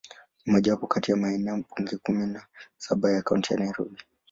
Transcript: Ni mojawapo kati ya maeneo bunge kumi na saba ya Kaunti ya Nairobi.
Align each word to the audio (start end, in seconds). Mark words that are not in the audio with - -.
Ni 0.45 0.51
mojawapo 0.53 0.87
kati 0.87 1.11
ya 1.11 1.17
maeneo 1.17 1.63
bunge 1.69 1.97
kumi 1.97 2.27
na 2.27 2.45
saba 2.77 3.11
ya 3.11 3.21
Kaunti 3.21 3.53
ya 3.53 3.59
Nairobi. 3.59 3.97